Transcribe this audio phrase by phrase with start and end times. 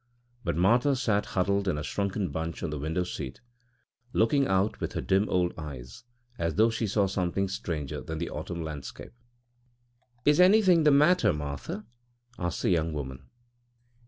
[0.43, 3.39] But Martha sat huddled in a shrunken bunch on the window seat,
[4.13, 6.05] looking out with her dim old eyes
[6.39, 9.13] as though she saw something stranger than the autumn landscape.
[9.73, 11.85] < 3 > "Is anything the matter, Martha?"
[12.39, 13.29] asked the young woman.